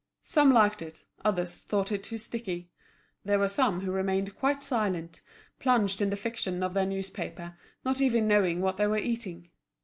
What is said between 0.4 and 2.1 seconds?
liked it, others thought it